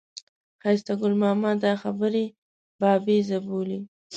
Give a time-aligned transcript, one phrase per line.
[0.61, 2.25] ښایسته ګل ماما دا خبرې
[2.79, 3.79] بابیزه بولي.